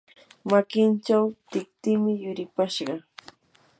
[0.49, 2.93] makinchaw tiktim yuripashqa.